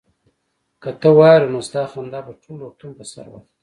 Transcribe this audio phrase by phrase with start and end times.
[0.81, 3.47] که ته واورې نو ستا خندا به ټول روغتون په سر واخلي